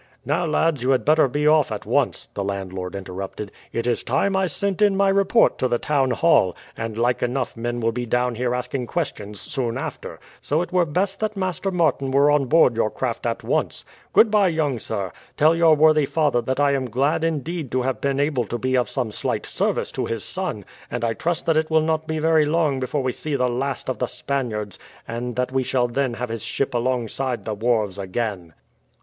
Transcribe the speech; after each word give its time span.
"Now, 0.25 0.47
lads, 0.47 0.81
you 0.81 0.89
had 0.89 1.05
better 1.05 1.27
be 1.27 1.47
off 1.47 1.71
at 1.71 1.85
once," 1.85 2.27
the 2.33 2.43
landlord 2.43 2.95
interrupted. 2.95 3.51
"It 3.71 3.85
is 3.85 4.01
time 4.03 4.35
I 4.35 4.47
sent 4.47 4.81
in 4.81 4.97
my 4.97 5.09
report 5.09 5.59
to 5.59 5.67
the 5.67 5.77
town 5.77 6.09
hall; 6.09 6.55
and 6.75 6.97
like 6.97 7.21
enough 7.21 7.55
men 7.55 7.79
will 7.79 7.91
be 7.91 8.07
down 8.07 8.33
here 8.33 8.55
asking 8.55 8.87
questions 8.87 9.39
soon 9.39 9.77
after, 9.77 10.19
so 10.41 10.63
it 10.63 10.71
were 10.73 10.87
best 10.87 11.19
that 11.19 11.37
Master 11.37 11.69
Martin 11.69 12.09
were 12.09 12.31
on 12.31 12.45
board 12.45 12.75
your 12.75 12.89
craft 12.89 13.27
at 13.27 13.43
once. 13.43 13.85
Goodbye, 14.11 14.47
young 14.47 14.79
sir. 14.79 15.11
Tell 15.37 15.55
your 15.55 15.75
worthy 15.75 16.07
father 16.07 16.41
that 16.41 16.59
I 16.59 16.71
am 16.71 16.89
glad 16.89 17.23
indeed 17.23 17.69
to 17.73 17.83
have 17.83 18.01
been 18.01 18.19
able 18.19 18.45
to 18.45 18.57
be 18.57 18.75
of 18.75 18.89
some 18.89 19.11
slight 19.11 19.45
service 19.45 19.91
to 19.91 20.07
his 20.07 20.23
son, 20.23 20.65
and 20.89 21.05
I 21.05 21.13
trust 21.13 21.45
that 21.45 21.57
it 21.57 21.69
will 21.69 21.81
not 21.83 22.07
be 22.07 22.17
very 22.17 22.45
long 22.45 22.79
before 22.79 23.03
we 23.03 23.11
see 23.11 23.35
the 23.35 23.47
last 23.47 23.87
of 23.87 23.99
the 23.99 24.07
Spaniards, 24.07 24.79
and 25.07 25.35
that 25.35 25.51
we 25.51 25.61
shall 25.61 25.87
then 25.87 26.15
have 26.15 26.29
his 26.29 26.41
ship 26.41 26.73
alongside 26.73 27.45
the 27.45 27.53
wharves 27.53 27.99
again." 27.99 28.53